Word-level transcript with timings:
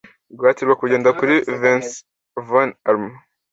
Guhatirwa 0.37 0.75
kugenda 0.81 1.09
kuri 1.19 1.33
Vicenz 1.59 1.87
vom 2.47 2.69
Arno 2.89 3.11